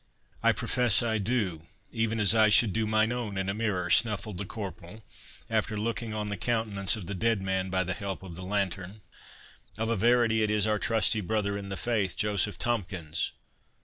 [0.41, 4.39] "I profess I do, even as I should do mine own in a mirror," snuffled
[4.39, 5.03] the corporal,
[5.47, 9.01] after looking on the countenance of the dead man by the help of the lantern.
[9.77, 13.31] "Of a verity it is our trusty brother in the faith, Joseph Tomkins."